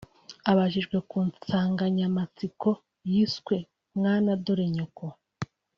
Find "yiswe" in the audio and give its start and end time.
3.11-3.55